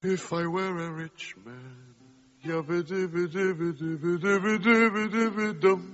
[0.00, 1.96] If I were a rich man.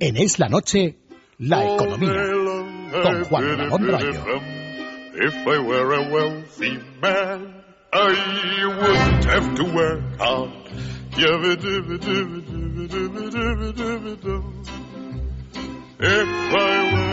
[0.01, 0.99] En Es la Noche,
[1.39, 2.13] la economía.
[3.03, 4.43] Con Juan Ramón Rayo.
[5.15, 7.65] If I were a wealthy man,
[7.95, 10.51] I wouldn't have to work hard.
[15.99, 17.04] If I were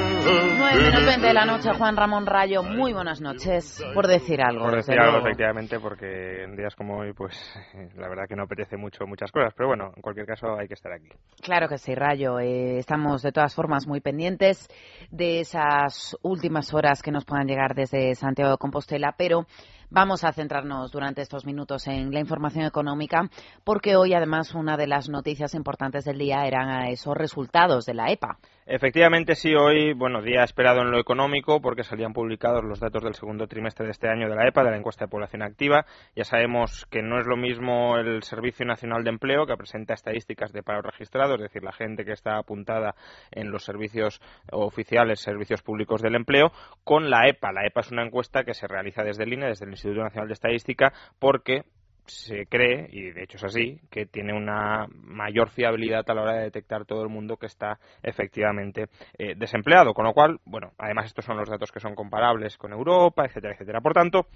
[0.74, 4.64] 9 menos 20 de la noche, Juan Ramón Rayo, muy buenas noches, por decir algo.
[4.64, 5.28] Por decir algo, luego.
[5.28, 7.36] efectivamente, porque en días como hoy, pues
[7.98, 10.76] la verdad que no apetece mucho muchas cosas, pero bueno, en cualquier caso hay que
[10.76, 11.10] estar aquí.
[11.42, 12.40] Claro que sí, Rayo.
[12.40, 14.70] Eh, estamos de todas formas muy pendientes
[15.10, 19.48] de esas últimas horas que nos puedan llegar desde Santiago de Compostela, pero
[19.92, 23.30] vamos a centrarnos durante estos minutos en la información económica,
[23.64, 28.10] porque hoy además una de las noticias importantes del día eran esos resultados de la
[28.12, 28.40] EPA.
[28.66, 33.16] Efectivamente, sí, hoy, bueno, día esperado en lo económico porque salían publicados los datos del
[33.16, 35.86] segundo trimestre de este año de la EPA, de la encuesta de población activa.
[36.16, 40.54] Ya sabemos que no es lo mismo el Servicio Nacional de Empleo, que presenta estadísticas
[40.54, 42.96] de paro registrado, es decir, la gente que está apuntada
[43.32, 46.54] en los servicios oficiales, servicios públicos del empleo,
[46.86, 47.52] con la EPA.
[47.52, 50.28] La EPA es una encuesta que se realiza desde el INE, desde el Instituto Nacional
[50.28, 51.64] de Estadística, porque
[52.06, 56.34] se cree, y de hecho es así, que tiene una mayor fiabilidad a la hora
[56.34, 59.94] de detectar todo el mundo que está efectivamente eh, desempleado.
[59.94, 63.54] Con lo cual, bueno, además estos son los datos que son comparables con Europa, etcétera,
[63.54, 63.82] etcétera.
[63.82, 64.28] Por tanto,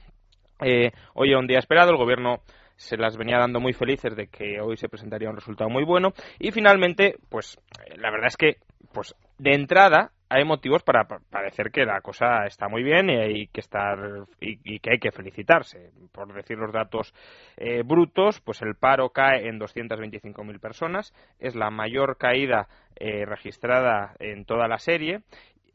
[0.61, 2.41] eh, hoy era un día esperado, el gobierno
[2.77, 6.13] se las venía dando muy felices de que hoy se presentaría un resultado muy bueno
[6.39, 8.57] y finalmente, pues eh, la verdad es que,
[8.93, 13.15] pues de entrada hay motivos para pa- parecer que la cosa está muy bien y
[13.15, 15.91] hay que estar y, que hay que felicitarse.
[16.11, 17.13] Por decir los datos
[17.57, 24.15] eh, brutos, pues el paro cae en 225.000 personas, es la mayor caída eh, registrada
[24.19, 25.21] en toda la serie.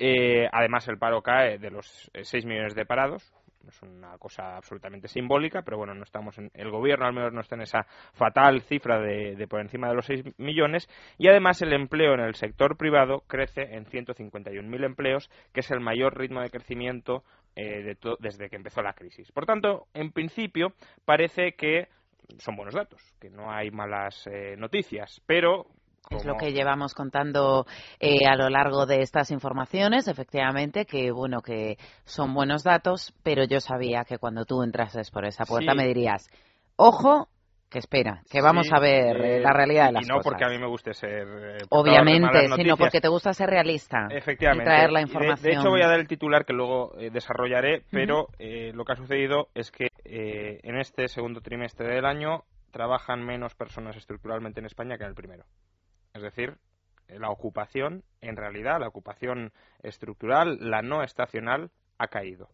[0.02, 3.32] Eh, además, el paro cae de los eh, 6 millones de parados,
[3.68, 7.40] es una cosa absolutamente simbólica, pero bueno, no estamos en, el gobierno al menos no
[7.40, 11.60] está en esa fatal cifra de, de por encima de los 6 millones y además
[11.62, 16.40] el empleo en el sector privado crece en 151.000 empleos, que es el mayor ritmo
[16.40, 17.24] de crecimiento
[17.56, 19.30] eh, desde que empezó la crisis.
[19.32, 20.72] Por tanto, en principio
[21.04, 21.88] parece que
[22.38, 25.66] son buenos datos, que no hay malas eh, noticias, pero
[26.08, 27.66] Es lo que llevamos contando
[28.00, 33.44] eh, a lo largo de estas informaciones, efectivamente, que bueno, que son buenos datos, pero
[33.44, 35.76] yo sabía que cuando tú entrases por esa puerta Sí.
[35.78, 36.28] me dirías,
[36.76, 37.28] ojo,
[37.68, 40.16] que espera, que vamos Sí, a ver eh, eh, la realidad de las y no
[40.16, 40.32] cosas.
[40.32, 44.64] porque a mí me guste ser eh, Obviamente, sino porque te gusta ser realista Efectivamente.
[44.64, 45.42] y traer la de- información.
[45.52, 48.92] De, hecho, voy a dar el titular que luego eh, desarrollaré, pero eh, lo que
[48.94, 54.58] ha sucedido es que eh, en este segundo trimestre del año trabajan menos personas estructuralmente
[54.58, 55.44] en España que en el primero.
[56.14, 56.56] Es decir,
[57.08, 62.48] la ocupación, en realidad, la ocupación estructural, la no estacional, ha caído.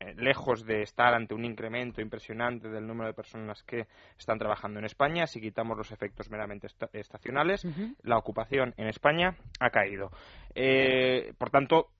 [0.00, 3.86] Eh, lejos de estar ante un incremento impresionante del número de personas que
[4.18, 7.66] están trabajando en España, si quitamos los efectos meramente esta- estacionales,
[8.02, 10.10] la ocupación en España ha caído.
[10.54, 11.90] Eh, por tanto,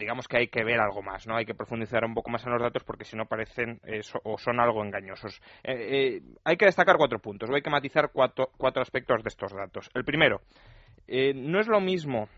[0.00, 1.36] digamos que hay que ver algo más, ¿no?
[1.36, 4.20] Hay que profundizar un poco más en los datos porque si no parecen eh, so-
[4.24, 5.40] o son algo engañosos.
[5.62, 9.28] Eh, eh, hay que destacar cuatro puntos, o hay que matizar cuatro, cuatro aspectos de
[9.28, 9.88] estos datos.
[9.94, 10.40] El primero,
[11.34, 12.28] no es lo mismo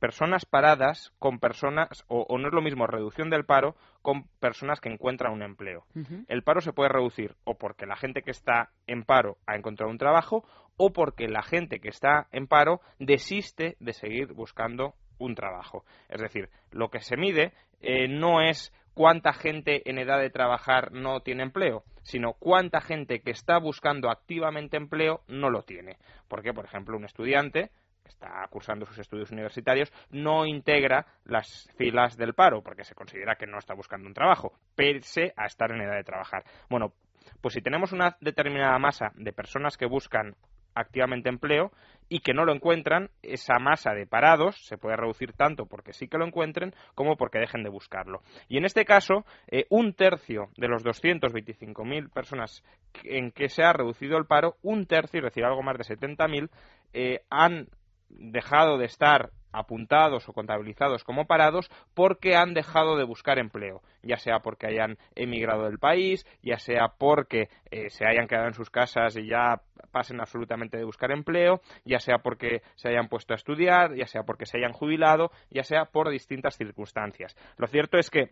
[0.00, 4.80] personas paradas con personas, o, o no es lo mismo reducción del paro con personas
[4.80, 5.84] que encuentran un empleo.
[6.28, 9.90] El paro se puede reducir o porque la gente que está en paro ha encontrado
[9.90, 10.44] un trabajo
[10.76, 15.84] o porque la gente que está en paro desiste de seguir buscando un trabajo.
[16.08, 20.92] Es decir, lo que se mide eh, no es cuánta gente en edad de trabajar
[20.92, 25.98] no tiene empleo, sino cuánta gente que está buscando activamente empleo no lo tiene.
[26.28, 27.70] Porque, por ejemplo, un estudiante
[28.02, 33.36] que está cursando sus estudios universitarios no integra las filas del paro porque se considera
[33.36, 36.44] que no está buscando un trabajo, pese a estar en edad de trabajar.
[36.68, 36.92] Bueno,
[37.40, 40.36] pues si tenemos una determinada masa de personas que buscan
[40.74, 41.72] activamente empleo
[42.08, 46.08] y que no lo encuentran, esa masa de parados se puede reducir tanto porque sí
[46.08, 48.22] que lo encuentren como porque dejen de buscarlo.
[48.48, 52.62] Y en este caso, eh, un tercio de los 225.000 personas
[53.04, 56.50] en que se ha reducido el paro, un tercio, es decir, algo más de 70.000,
[56.92, 57.68] eh, han
[58.08, 64.16] dejado de estar apuntados o contabilizados como parados porque han dejado de buscar empleo, ya
[64.16, 68.70] sea porque hayan emigrado del país, ya sea porque eh, se hayan quedado en sus
[68.70, 69.60] casas y ya
[69.92, 74.24] pasen absolutamente de buscar empleo, ya sea porque se hayan puesto a estudiar, ya sea
[74.24, 77.36] porque se hayan jubilado, ya sea por distintas circunstancias.
[77.56, 78.30] Lo cierto es que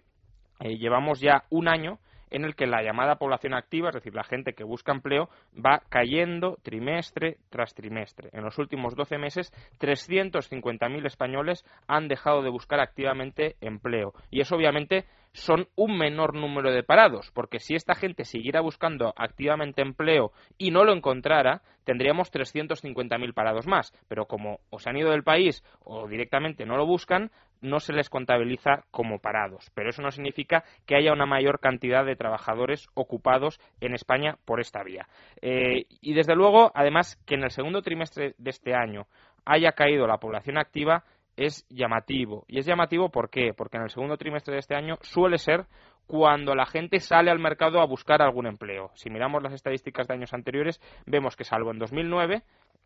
[0.60, 1.98] eh, llevamos ya un año
[2.32, 5.82] en el que la llamada población activa, es decir, la gente que busca empleo, va
[5.88, 8.30] cayendo trimestre tras trimestre.
[8.32, 14.14] En los últimos 12 meses, 350.000 españoles han dejado de buscar activamente empleo.
[14.30, 19.14] Y eso obviamente son un menor número de parados, porque si esta gente siguiera buscando
[19.16, 23.92] activamente empleo y no lo encontrara, tendríamos 350.000 parados más.
[24.08, 27.30] Pero como o se han ido del país o directamente no lo buscan,
[27.62, 29.70] no se les contabiliza como parados.
[29.74, 34.60] Pero eso no significa que haya una mayor cantidad de trabajadores ocupados en España por
[34.60, 35.08] esta vía.
[35.40, 39.06] Eh, y desde luego, además, que en el segundo trimestre de este año
[39.44, 41.04] haya caído la población activa
[41.36, 42.44] es llamativo.
[42.48, 43.08] Y es llamativo.
[43.08, 45.66] Porque en el segundo trimestre de este año suele ser
[46.06, 48.90] cuando la gente sale al mercado a buscar algún empleo.
[48.94, 52.42] Si miramos las estadísticas de años anteriores, vemos que salvo en 2009,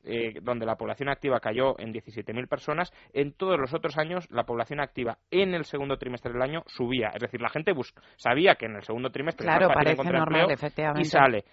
[0.07, 4.45] eh, donde la población activa cayó en 17.000 personas, en todos los otros años la
[4.45, 7.09] población activa en el segundo trimestre del año subía.
[7.09, 7.73] Es decir, la gente
[8.17, 11.03] sabía que en el segundo trimestre claro, parece normal, efectivamente.
[11.03, 11.45] y sale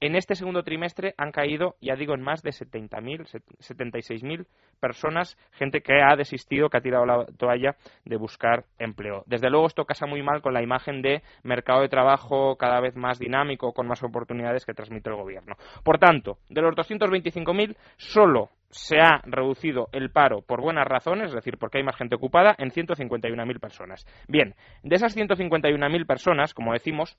[0.00, 3.26] en este segundo trimestre han caído, ya digo, en más de 70.000,
[3.58, 4.46] 76.000
[4.80, 9.24] personas, gente que ha desistido, que ha tirado la toalla de buscar empleo.
[9.26, 12.96] Desde luego esto casa muy mal con la imagen de mercado de trabajo cada vez
[12.96, 15.56] más dinámico, con más oportunidades que transmite el gobierno.
[15.84, 21.34] Por tanto, de los 225.000, solo se ha reducido el paro por buenas razones, es
[21.34, 24.06] decir, porque hay más gente ocupada, en 151.000 personas.
[24.28, 27.18] Bien, de esas 151.000 personas, como decimos,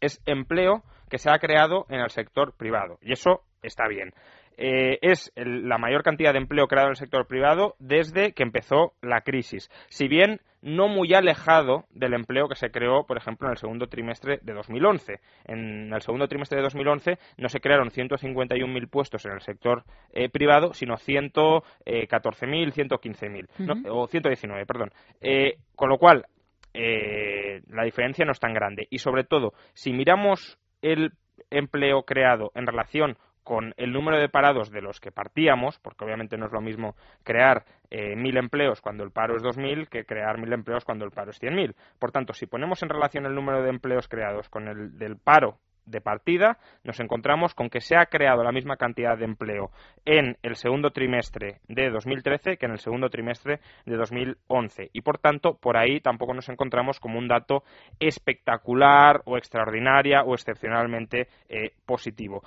[0.00, 2.98] es empleo que se ha creado en el sector privado.
[3.02, 4.12] Y eso está bien.
[4.56, 8.92] Eh, es la mayor cantidad de empleo creado en el sector privado desde que empezó
[9.00, 9.70] la crisis.
[9.88, 13.86] Si bien no muy alejado del empleo que se creó, por ejemplo, en el segundo
[13.86, 15.20] trimestre de 2011.
[15.46, 20.28] En el segundo trimestre de 2011 no se crearon 151.000 puestos en el sector eh,
[20.28, 24.90] privado, sino 114.000, 115.000, o 119, perdón.
[25.20, 26.26] Eh, con lo cual,
[26.74, 28.86] eh, la diferencia no es tan grande.
[28.90, 31.12] Y sobre todo, si miramos el
[31.50, 36.36] empleo creado en relación con el número de parados de los que partíamos, porque obviamente
[36.36, 36.94] no es lo mismo
[37.24, 41.04] crear eh, mil empleos cuando el paro es dos mil que crear mil empleos cuando
[41.04, 41.74] el paro es cien mil.
[41.98, 45.58] Por tanto, si ponemos en relación el número de empleos creados con el del paro
[45.86, 49.70] de partida, nos encontramos con que se ha creado la misma cantidad de empleo
[50.04, 54.90] en el segundo trimestre de 2013 que en el segundo trimestre de 2011.
[54.92, 57.64] Y por tanto, por ahí tampoco nos encontramos como un dato
[57.98, 62.42] espectacular o extraordinaria o excepcionalmente eh, positivo.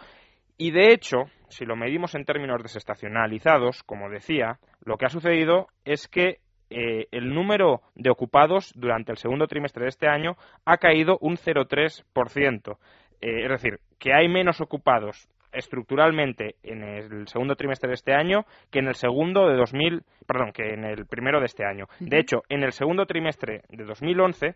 [0.58, 5.68] Y de hecho, si lo medimos en términos desestacionalizados, como decía, lo que ha sucedido
[5.84, 6.40] es que
[6.70, 11.38] eh, el número de ocupados durante el segundo trimestre de este año ha caído un
[11.38, 12.78] 0,3%.
[13.24, 18.46] Eh, es decir, que hay menos ocupados estructuralmente en el segundo trimestre de este año
[18.70, 21.86] que en el segundo de 2000, perdón, que en el primero de este año.
[22.02, 24.56] De hecho, en el segundo trimestre de 2011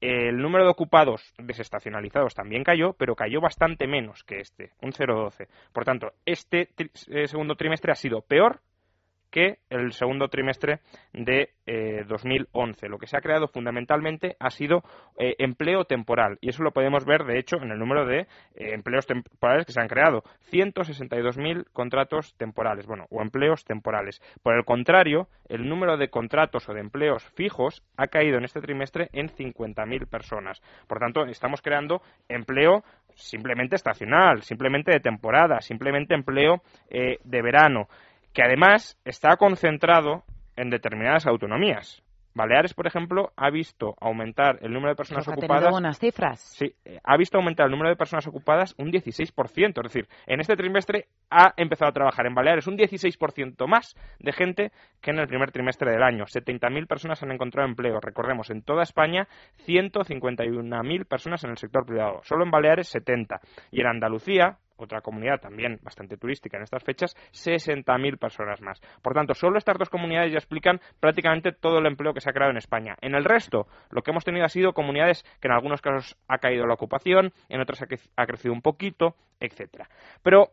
[0.00, 5.48] el número de ocupados desestacionalizados también cayó, pero cayó bastante menos que este, un 0,12.
[5.72, 6.70] Por tanto, este
[7.08, 8.60] eh, segundo trimestre ha sido peor
[9.30, 10.80] que el segundo trimestre
[11.12, 11.50] de
[12.06, 12.86] 2011.
[12.86, 14.82] Eh, lo que se ha creado fundamentalmente ha sido
[15.18, 18.26] eh, empleo temporal y eso lo podemos ver, de hecho, en el número de eh,
[18.72, 20.22] empleos temporales que se han creado.
[20.50, 24.20] 162.000 contratos temporales, bueno, o empleos temporales.
[24.42, 28.60] Por el contrario, el número de contratos o de empleos fijos ha caído en este
[28.60, 30.62] trimestre en 50.000 personas.
[30.86, 32.82] Por tanto, estamos creando empleo
[33.14, 37.88] simplemente estacional, simplemente de temporada, simplemente empleo de verano
[38.32, 40.24] que además está concentrado
[40.56, 42.02] en determinadas autonomías.
[42.38, 45.66] Baleares, por ejemplo, ha visto aumentar el número de personas ocupadas.
[45.66, 46.40] Ha buenas cifras.
[46.40, 46.72] Sí,
[47.02, 49.84] ha visto aumentar el número de personas ocupadas un 16%.
[49.84, 54.32] Es decir, en este trimestre ha empezado a trabajar en Baleares un 16% más de
[54.32, 54.70] gente
[55.00, 56.26] que en el primer trimestre del año.
[56.26, 57.98] 70.000 personas han encontrado empleo.
[58.00, 59.26] Recordemos, en toda España,
[59.66, 62.20] 151.000 personas en el sector privado.
[62.22, 63.40] Solo en Baleares, 70.
[63.72, 68.80] Y en Andalucía, otra comunidad también bastante turística en estas fechas, 60.000 personas más.
[69.02, 72.32] Por tanto, solo estas dos comunidades ya explican prácticamente todo el empleo que se ha
[72.32, 72.96] creado en España.
[73.00, 76.38] En el resto, lo que hemos tenido ha sido comunidades que en algunos casos ha
[76.38, 79.88] caído la ocupación, en otros ha crecido un poquito, etcétera.
[80.22, 80.52] Pero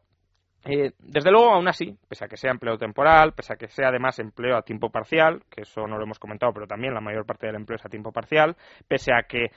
[0.68, 3.90] eh, desde luego, aún así, pese a que sea empleo temporal, pese a que sea
[3.90, 7.24] además empleo a tiempo parcial, que eso no lo hemos comentado, pero también la mayor
[7.24, 8.56] parte del empleo es a tiempo parcial,
[8.88, 9.52] pese a que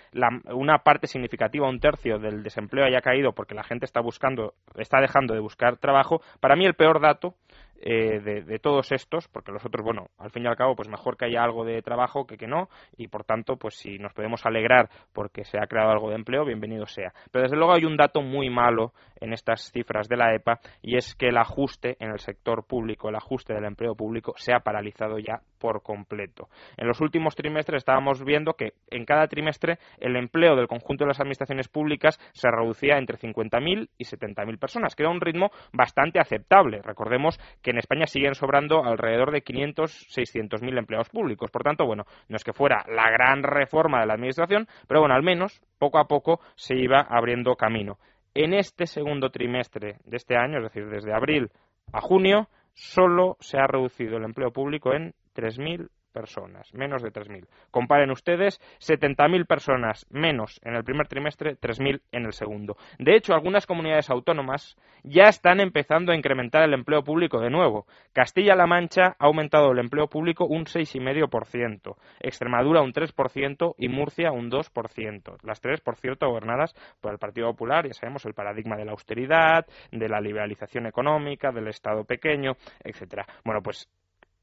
[0.53, 5.01] una parte significativa, un tercio del desempleo haya caído porque la gente está buscando, está
[5.01, 7.35] dejando de buscar trabajo, para mí el peor dato
[7.81, 11.17] eh, de, todos estos, porque los otros, bueno, al fin y al cabo, pues mejor
[11.17, 14.45] que haya algo de trabajo que que no, y por tanto, pues si nos podemos
[14.45, 17.13] alegrar porque se ha creado algo de empleo, bienvenido sea.
[17.31, 20.97] Pero desde luego hay un dato muy malo en estas cifras de la EPA y
[20.97, 24.61] es que el ajuste en el sector público, el ajuste del empleo público se ha
[24.61, 26.49] paralizado ya por completo.
[26.77, 31.09] En los últimos trimestres estábamos viendo que en cada trimestre el empleo del conjunto de
[31.09, 36.21] las administraciones públicas se reducía entre 50.000 y 70.000 personas, que era un ritmo bastante
[36.21, 36.81] aceptable.
[36.83, 41.51] Recordemos que en España siguen sobrando alrededor de 500, 600.000 empleados públicos.
[41.51, 45.15] Por tanto, bueno, no es que fuera la gran reforma de la administración, pero bueno,
[45.15, 47.99] al menos poco a poco se iba abriendo camino.
[48.35, 51.51] En este segundo trimestre de este año, es decir, desde abril
[51.93, 57.47] a junio, solo se ha reducido el empleo público en 3.000 personas, menos de 3.000.
[57.71, 62.77] Comparen ustedes 70.000 personas menos en el primer trimestre, 3.000 en el segundo.
[62.99, 67.87] De hecho, algunas comunidades autónomas ya están empezando a incrementar el empleo público de nuevo.
[68.13, 74.51] Castilla-La Mancha ha aumentado el empleo público un 6,5%, Extremadura un 3% y Murcia un
[74.51, 75.37] 2%.
[75.45, 78.91] Las tres, por cierto, gobernadas por el Partido Popular, ya sabemos el paradigma de la
[78.91, 83.25] austeridad, de la liberalización económica, del Estado pequeño, etcétera.
[83.45, 83.89] Bueno, pues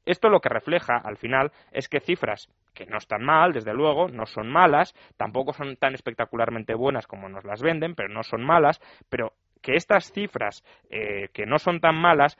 [0.06, 4.08] esto lo que refleja, al final, es que cifras que no están mal, desde luego,
[4.08, 8.44] no son malas, tampoco son tan espectacularmente buenas como nos las venden, pero no son
[8.44, 9.32] malas, pero
[9.62, 12.38] que estas cifras eh, que no son tan malas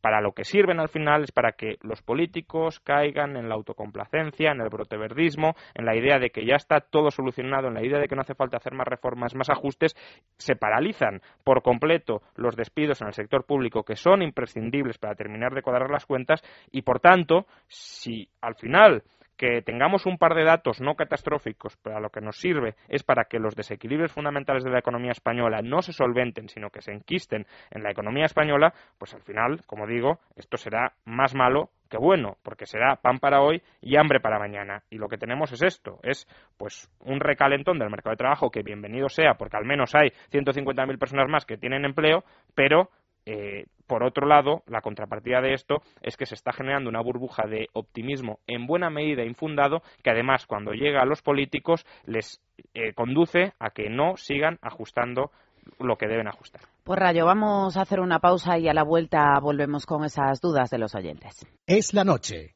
[0.00, 4.50] para lo que sirven al final es para que los políticos caigan en la autocomplacencia,
[4.50, 7.98] en el broteverdismo, en la idea de que ya está todo solucionado, en la idea
[7.98, 9.94] de que no hace falta hacer más reformas, más ajustes,
[10.38, 15.54] se paralizan por completo los despidos en el sector público que son imprescindibles para terminar
[15.54, 19.02] de cuadrar las cuentas y por tanto, si al final
[19.36, 23.02] que tengamos un par de datos no catastróficos, pero a lo que nos sirve es
[23.02, 26.92] para que los desequilibrios fundamentales de la economía española no se solventen, sino que se
[26.92, 31.98] enquisten en la economía española, pues al final, como digo, esto será más malo que
[31.98, 34.82] bueno, porque será pan para hoy y hambre para mañana.
[34.88, 38.62] Y lo que tenemos es esto, es pues un recalentón del mercado de trabajo que
[38.62, 42.24] bienvenido sea, porque al menos hay 150.000 personas más que tienen empleo,
[42.54, 42.88] pero
[43.26, 47.46] eh, por otro lado, la contrapartida de esto es que se está generando una burbuja
[47.46, 52.40] de optimismo en buena medida infundado que además cuando llega a los políticos les
[52.74, 55.30] eh, conduce a que no sigan ajustando
[55.78, 56.62] lo que deben ajustar.
[56.84, 60.70] Pues Rayo, vamos a hacer una pausa y a la vuelta volvemos con esas dudas
[60.70, 61.46] de los oyentes.
[61.66, 62.54] Es la noche.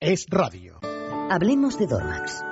[0.00, 0.80] Es radio.
[1.30, 2.51] Hablemos de Dormax.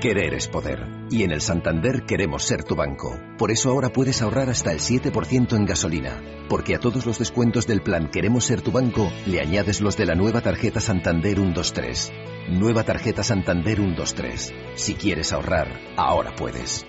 [0.00, 0.86] Querer es poder.
[1.10, 3.18] Y en el Santander queremos ser tu banco.
[3.36, 6.22] Por eso ahora puedes ahorrar hasta el 7% en gasolina.
[6.48, 10.06] Porque a todos los descuentos del plan Queremos ser tu banco le añades los de
[10.06, 12.12] la nueva tarjeta Santander 123.
[12.50, 14.54] Nueva tarjeta Santander 123.
[14.76, 16.86] Si quieres ahorrar, ahora puedes.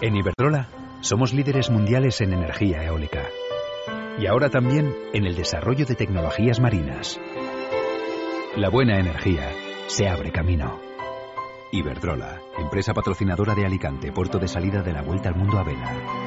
[0.00, 0.68] En Iberdrola
[1.00, 3.22] somos líderes mundiales en energía eólica.
[4.18, 7.20] Y ahora también en el desarrollo de tecnologías marinas
[8.56, 9.52] la buena energía
[9.86, 10.80] se abre camino.
[11.72, 16.25] Iberdrola, empresa patrocinadora de Alicante, puerto de salida de la Vuelta al Mundo a Vela.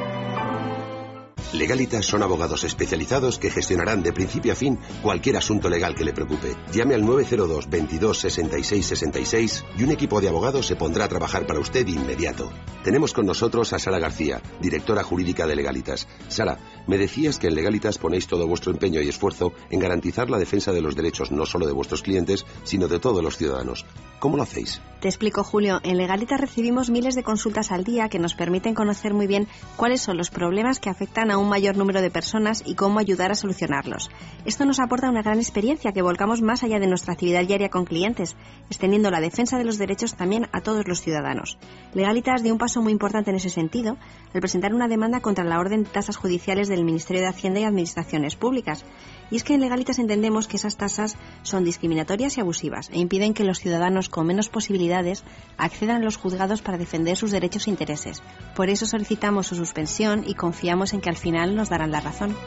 [1.52, 6.14] Legalitas son abogados especializados que gestionarán de principio a fin cualquier asunto legal que le
[6.14, 6.56] preocupe.
[6.72, 11.48] Llame al 902 22 66 66 y un equipo de abogados se pondrá a trabajar
[11.48, 12.52] para usted de inmediato.
[12.84, 16.08] Tenemos con nosotros a Sara García, directora jurídica de Legalitas.
[16.28, 20.38] Sara, me decías que en Legalitas ponéis todo vuestro empeño y esfuerzo en garantizar la
[20.38, 23.86] defensa de los derechos no solo de vuestros clientes, sino de todos los ciudadanos.
[24.20, 24.82] ¿Cómo lo hacéis?
[25.00, 25.80] Te explico, Julio.
[25.84, 30.02] En Legalitas recibimos miles de consultas al día que nos permiten conocer muy bien cuáles
[30.02, 33.36] son los problemas que afectan a un mayor número de personas y cómo ayudar a
[33.36, 34.10] solucionarlos.
[34.46, 37.86] Esto nos aporta una gran experiencia que volcamos más allá de nuestra actividad diaria con
[37.86, 38.36] clientes,
[38.70, 41.58] extendiendo la defensa de los derechos también a todos los ciudadanos.
[41.94, 43.98] Legalitas dio un paso muy importante en ese sentido
[44.34, 47.64] al presentar una demanda contra la orden de tasas judiciales del Ministerio de Hacienda y
[47.64, 48.86] Administraciones Públicas.
[49.32, 53.34] Y es que en Legalitas entendemos que esas tasas son discriminatorias y abusivas e impiden
[53.34, 55.24] que los ciudadanos con menos posibilidades
[55.58, 58.24] accedan a los juzgados para defender sus derechos e intereses.
[58.56, 61.29] Por eso solicitamos su suspensión y confiamos en que al final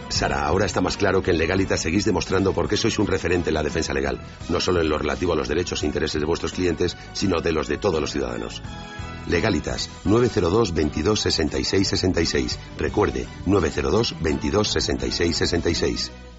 [0.09, 3.51] Sara, ahora está más claro que en Legalitas seguís demostrando por qué sois un referente
[3.51, 6.27] en la defensa legal, no solo en lo relativo a los derechos e intereses de
[6.27, 8.63] vuestros clientes, sino de los de todos los ciudadanos.
[9.29, 12.59] Legalitas 902 22 66 66.
[12.79, 16.32] Recuerde 902 22 66 66.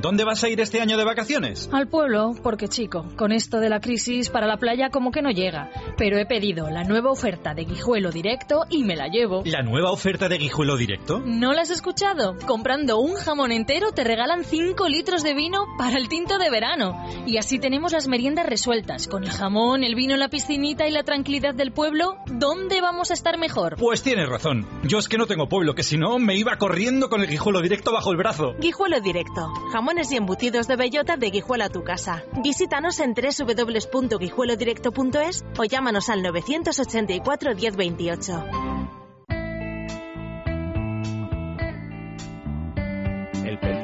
[0.00, 1.68] ¿Dónde vas a ir este año de vacaciones?
[1.72, 5.30] Al pueblo, porque chico, con esto de la crisis para la playa como que no
[5.30, 5.70] llega.
[5.96, 9.42] Pero he pedido la nueva oferta de Guijuelo Directo y me la llevo.
[9.46, 11.20] ¿La nueva oferta de Guijuelo Directo?
[11.24, 12.36] ¿No la has escuchado?
[12.46, 16.96] Comprando un jamón entero te regalan 5 litros de vino para el tinto de verano.
[17.26, 19.08] Y así tenemos las meriendas resueltas.
[19.08, 23.14] Con el jamón, el vino, la piscinita y la tranquilidad del pueblo, ¿dónde vamos a
[23.14, 23.76] estar mejor?
[23.76, 24.66] Pues tienes razón.
[24.84, 27.62] Yo es que no tengo pueblo, que si no me iba corriendo con el Guijuelo
[27.62, 28.54] Directo bajo el brazo.
[28.58, 29.52] Guijuelo Directo.
[29.86, 32.24] Jamones y embutidos de bellota de Guijuelo a tu casa.
[32.42, 39.05] Visítanos en www.guijuelodirecto.es o llámanos al 984 1028.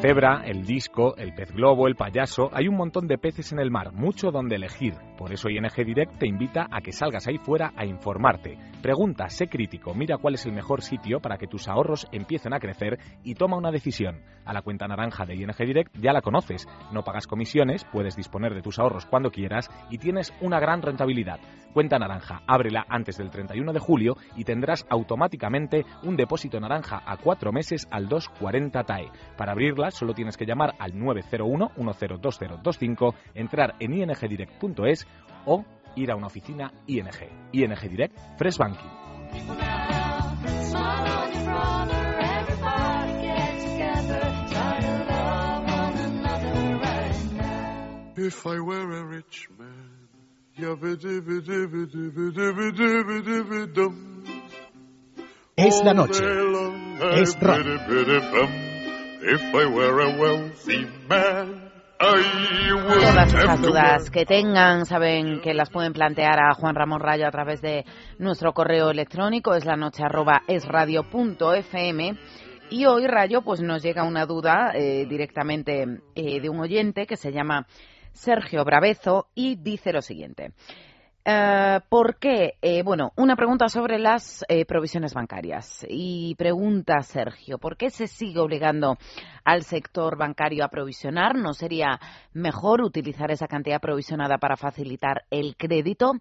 [0.03, 3.71] Cebra, el disco, el pez globo, el payaso, hay un montón de peces en el
[3.71, 4.95] mar, mucho donde elegir.
[5.17, 8.59] Por eso ING Direct te invita a que salgas ahí fuera a informarte.
[8.83, 12.59] Pregunta, sé crítico, mira cuál es el mejor sitio para que tus ahorros empiecen a
[12.59, 14.23] crecer y toma una decisión.
[14.45, 18.55] A la cuenta naranja de ING Direct ya la conoces, no pagas comisiones, puedes disponer
[18.55, 21.39] de tus ahorros cuando quieras y tienes una gran rentabilidad.
[21.73, 27.17] Cuenta naranja, ábrela antes del 31 de julio y tendrás automáticamente un depósito naranja a
[27.17, 29.11] cuatro meses al 240 TAE.
[29.39, 35.07] Para abrirla solo tienes que llamar al 901 102025, entrar en ingdirect.es
[35.47, 35.65] o
[35.97, 37.09] ir a una oficina ING.
[37.53, 38.91] ING Direct Fresh Banking.
[55.57, 56.25] Es la noche.
[57.15, 58.62] Es rock.
[61.97, 67.31] Todas esas dudas que tengan, saben que las pueden plantear a Juan Ramón Rayo a
[67.31, 67.85] través de
[68.19, 72.19] nuestro correo electrónico, es la noche arroba esradio.fm.
[72.71, 75.85] Y hoy, Rayo, pues nos llega una duda eh, directamente
[76.17, 77.67] eh, de un oyente que se llama
[78.13, 80.53] Sergio Bravezo y dice lo siguiente.
[81.25, 82.55] Uh, ¿Por qué?
[82.63, 85.87] Eh, bueno, una pregunta sobre las eh, provisiones bancarias.
[85.89, 88.99] Y pregunta Sergio, ¿por qué se sigue obligando
[89.45, 91.37] al sector bancario a provisionar?
[91.37, 92.01] ¿No sería
[92.33, 96.15] mejor utilizar esa cantidad provisionada para facilitar el crédito?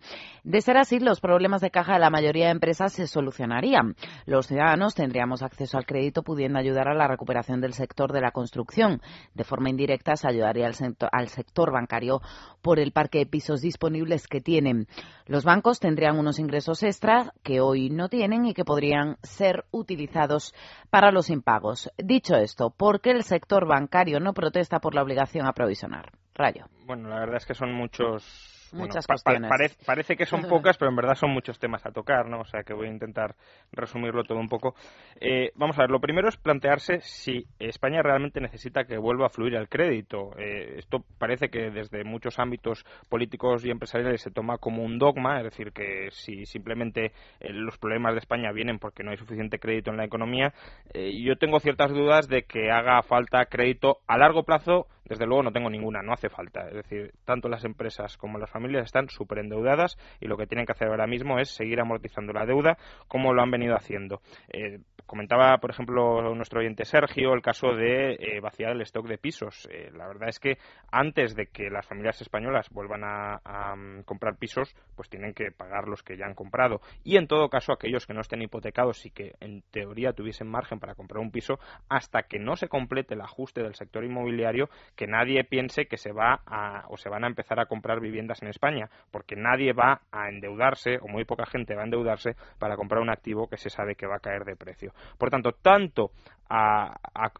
[0.44, 3.96] De ser así, los problemas de caja de la mayoría de empresas se solucionarían.
[4.28, 8.32] Los ciudadanos tendríamos acceso al crédito pudiendo ayudar a la recuperación del sector de la
[8.32, 9.02] construcción.
[9.34, 12.22] De forma indirecta, se ayudaría al, sector, al sector bancario
[12.62, 14.88] por el parque de pisos disponibles que tienen.
[15.26, 20.54] Los bancos tendrían unos ingresos extra que hoy no tienen y que podrían ser utilizados
[20.90, 21.90] para los impagos.
[21.98, 26.12] Dicho esto, ¿por qué el sector bancario no protesta por la obligación a provisionar?
[26.34, 26.66] Rayo.
[26.86, 29.50] Bueno, la verdad es que son muchos Muchas cuestiones.
[29.86, 32.42] parece que son pocas, pero en verdad son muchos temas a tocar, ¿no?
[32.42, 33.36] O sea que voy a intentar
[33.72, 34.76] resumirlo todo un poco.
[35.20, 39.30] Eh, vamos a ver, lo primero es plantearse si España realmente necesita que vuelva a
[39.30, 40.32] fluir el crédito.
[40.38, 45.38] Eh, esto parece que desde muchos ámbitos políticos y empresariales se toma como un dogma,
[45.40, 49.60] es decir, que si simplemente eh, los problemas de España vienen porque no hay suficiente
[49.60, 50.54] crédito en la economía,
[50.94, 55.52] yo tengo ciertas dudas de que haga falta crédito a largo plazo desde luego no
[55.52, 56.70] tengo ninguna, no hace falta.
[56.70, 60.66] Es decir, tanto las empresas como las familias están súper endeudadas y lo que tienen
[60.66, 64.22] que hacer ahora mismo es seguir amortizando la deuda como lo han venido haciendo.
[64.50, 64.80] Eh,
[65.12, 69.68] comentaba, por ejemplo, nuestro oyente Sergio el caso de eh, vaciar el stock de pisos.
[69.70, 70.58] Eh, la verdad es que
[70.90, 75.90] antes de que las familias españolas vuelvan a, mm, comprar pisos, pues tienen que pagar
[75.90, 76.80] los que ya han comprado.
[77.04, 80.80] Y en todo caso, aquellos que no estén hipotecados y que en teoría tuviesen margen
[80.80, 85.08] para comprar un piso, hasta que no se complete el ajuste del sector inmobiliario, que
[85.08, 88.48] nadie piense que se va a, o se van a empezar a comprar viviendas en
[88.48, 93.02] España, porque nadie va a endeudarse, o muy poca gente va a endeudarse para comprar
[93.02, 94.94] un activo que se sabe que va a caer de precio.
[95.18, 96.12] Por tanto, tanto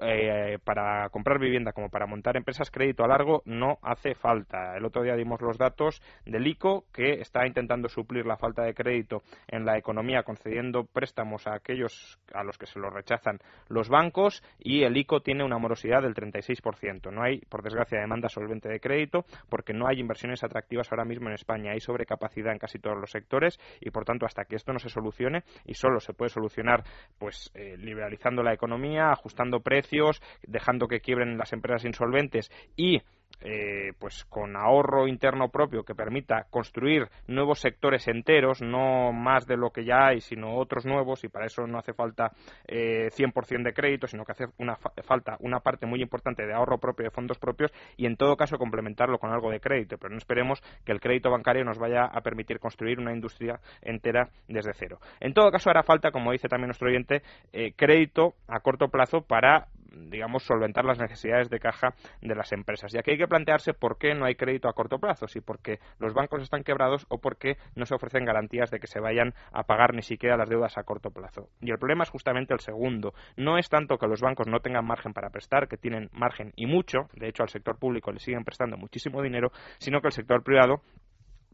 [0.02, 4.78] eh, para comprar vivienda como para montar empresas crédito a largo no hace falta.
[4.78, 8.74] El otro día dimos los datos del ICO que está intentando suplir la falta de
[8.74, 13.90] crédito en la economía concediendo préstamos a aquellos a los que se lo rechazan los
[13.90, 17.12] bancos y el ICO tiene una morosidad del 36%.
[17.12, 21.28] No hay, por desgracia, demanda solvente de crédito porque no hay inversiones atractivas ahora mismo
[21.28, 21.72] en España.
[21.72, 24.90] Hay sobrecapacidad en casi todos los sectores y, por tanto, hasta que esto no se
[24.90, 26.84] solucione y solo se puede solucionar
[27.18, 33.02] pues eh, liberalizando la economía, ajustando precios, dejando que quiebren las empresas insolventes y
[33.42, 39.58] eh, pues con ahorro interno propio que permita construir nuevos sectores enteros, no más de
[39.58, 42.32] lo que ya hay, sino otros nuevos, y para eso no hace falta
[42.68, 46.78] eh, 100% de crédito, sino que hace una falta una parte muy importante de ahorro
[46.78, 49.98] propio, de fondos propios, y en todo caso complementarlo con algo de crédito.
[49.98, 54.30] Pero no esperemos que el crédito bancario nos vaya a permitir construir una industria entera
[54.48, 55.00] desde cero.
[55.20, 57.22] En todo caso hará falta, como dice también nuestro oyente,
[57.54, 62.94] eh, crédito a corto plazo para digamos, solventar las necesidades de caja de las empresas.
[62.94, 65.80] Y aquí hay que plantearse por qué no hay crédito a corto plazo, si porque
[66.00, 69.64] los bancos están quebrados o porque no se ofrecen garantías de que se vayan a
[69.64, 71.50] pagar ni siquiera las deudas a corto plazo.
[71.62, 73.14] Y el problema es justamente el segundo.
[73.38, 76.66] No es tanto que los bancos no tengan margen para prestar, que tienen margen y
[76.66, 80.44] mucho, de hecho al sector público le siguen prestando muchísimo dinero, sino que el sector
[80.44, 80.82] privado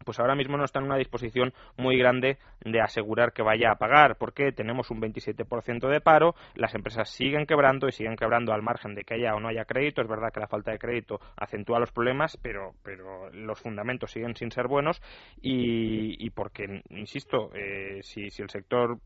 [0.08, 3.76] pues ahora mismo no está en una disposición muy grande de asegurar que vaya a
[3.76, 8.62] pagar, porque tenemos un 27% de paro, las empresas siguen quebrando y siguen quebrando al
[8.62, 10.02] margen de que haya o no haya crédito.
[10.02, 14.34] Es verdad que la falta de crédito acentúa los problemas, pero, pero los fundamentos siguen
[14.34, 15.02] sin ser buenos
[15.42, 19.00] y, porque, insisto, eh, si, si, el sector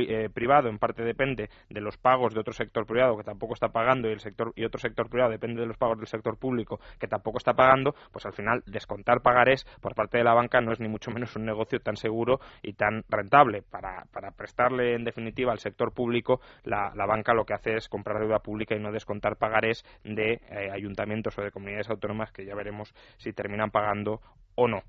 [0.00, 3.68] eh, privado en parte depende de los pagos de otro sector privado que tampoco está
[3.68, 6.80] pagando y, el sector, y otro sector privado depende de los pagos del sector público
[6.98, 10.72] que tampoco está pagando, pues al final descontar pagarés por parte de la banca no
[10.72, 13.62] es ni mucho menos un negocio tan seguro y tan rentable.
[13.62, 14.06] Para,
[14.36, 18.74] prestarle, en definitiva, al sector público, la, banca lo que hace es comprar deuda pública
[18.74, 23.32] y no descontar pagarés de eh, ayuntamientos o de comunidades autónomas que ya veremos si
[23.32, 24.20] terminan pagando
[24.54, 24.82] o no.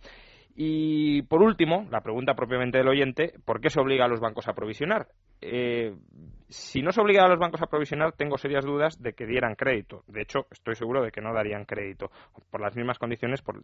[0.55, 4.47] Y por último, la pregunta propiamente del oyente, ¿por qué se obliga a los bancos
[4.47, 5.07] a provisionar?
[5.41, 5.93] Eh,
[6.49, 9.55] si no se obliga a los bancos a provisionar, tengo serias dudas de que dieran
[9.55, 10.03] crédito.
[10.07, 12.11] De hecho, estoy seguro de que no darían crédito,
[12.51, 13.57] por las mismas condiciones por,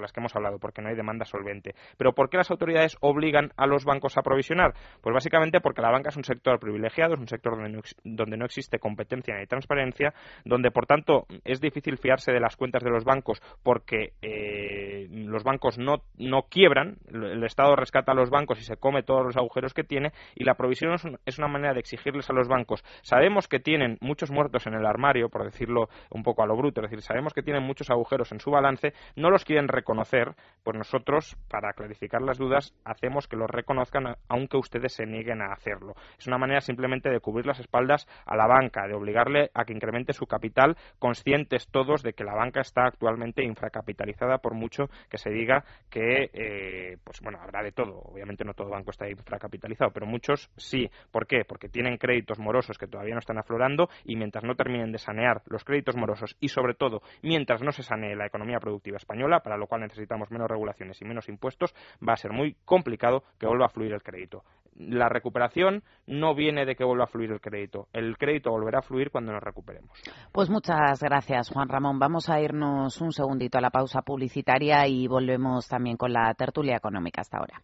[0.00, 1.74] las que hemos hablado, porque no hay demanda solvente.
[1.98, 4.74] Pero ¿por qué las autoridades obligan a los bancos a provisionar?
[5.00, 7.56] Pues básicamente porque la banca es un sector privilegiado, es un sector
[8.04, 12.82] donde no, existe competencia ni transparencia, donde por tanto es difícil fiarse de las cuentas
[12.82, 18.30] de los bancos porque eh, los bancos no, no quiebran, el Estado rescata a los
[18.30, 20.92] bancos y se come todos los agujeros que tiene, y la provisión
[21.24, 22.84] es una manera de exigirles a los bancos.
[23.02, 26.80] Sabemos que tienen muchos muertos en el armario, por decirlo un poco a lo bruto,
[26.80, 30.76] es decir, sabemos que tienen muchos agujeros en su balance, no los quieren reconocer, pues
[30.76, 35.94] nosotros, para clarificar las dudas, hacemos que los reconozcan aunque ustedes se nieguen a hacerlo.
[36.18, 39.72] Es una manera simplemente de cubrir las espaldas a la banca, de obligarle a que
[39.72, 45.18] incremente su capital, conscientes todos de que la banca está actualmente infracapitalizada por mucho que
[45.18, 48.00] se diga que, eh, pues bueno, habrá de todo.
[48.04, 50.90] Obviamente no todo banco está infracapitalizado, pero muchos sí.
[51.10, 51.44] ¿Por qué?
[51.46, 55.42] Porque tienen créditos morosos que todavía no están aflorando y mientras no terminen de sanear
[55.46, 59.56] los créditos morosos y sobre todo mientras no se sanee la economía productiva española, para
[59.56, 61.74] lo cual necesitamos menos regulaciones y menos impuestos,
[62.06, 64.44] va a ser muy complicado que vuelva a fluir el crédito.
[64.74, 67.88] La recuperación no viene de que vuelva a fluir el crédito.
[67.92, 69.90] El crédito volverá a fluir cuando nos recuperemos.
[70.32, 71.98] Pues muchas gracias, Juan Ramón.
[71.98, 76.76] Vamos a irnos un segundito a la pausa publicitaria y volvemos también con la tertulia
[76.76, 77.60] económica hasta ahora.